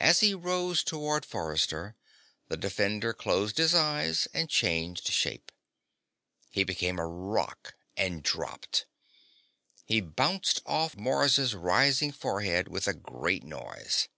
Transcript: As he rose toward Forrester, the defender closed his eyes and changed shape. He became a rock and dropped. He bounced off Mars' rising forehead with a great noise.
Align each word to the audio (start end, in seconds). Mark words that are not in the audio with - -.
As 0.00 0.18
he 0.18 0.34
rose 0.34 0.82
toward 0.82 1.24
Forrester, 1.24 1.94
the 2.48 2.56
defender 2.56 3.12
closed 3.12 3.56
his 3.56 3.72
eyes 3.72 4.26
and 4.34 4.50
changed 4.50 5.06
shape. 5.06 5.52
He 6.50 6.64
became 6.64 6.98
a 6.98 7.06
rock 7.06 7.76
and 7.96 8.24
dropped. 8.24 8.84
He 9.84 10.00
bounced 10.00 10.60
off 10.66 10.96
Mars' 10.96 11.54
rising 11.54 12.10
forehead 12.10 12.66
with 12.66 12.88
a 12.88 12.94
great 12.94 13.44
noise. 13.44 14.08